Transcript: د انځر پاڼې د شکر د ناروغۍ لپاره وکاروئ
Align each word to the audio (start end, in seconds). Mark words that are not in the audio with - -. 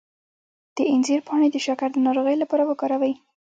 د 0.75 0.77
انځر 0.93 1.19
پاڼې 1.27 1.47
د 1.51 1.57
شکر 1.65 1.89
د 1.93 1.97
ناروغۍ 2.05 2.35
لپاره 2.39 2.63
وکاروئ 2.67 3.13